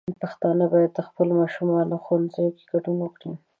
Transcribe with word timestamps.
پښتانه 0.21 0.63
بايد 0.71 0.91
د 0.95 0.99
خپلو 1.07 1.31
ماشومانو 1.41 1.95
ښوونځيو 2.03 2.55
کې 2.57 2.63
ګډون 2.71 2.97
وکړي. 3.01 3.31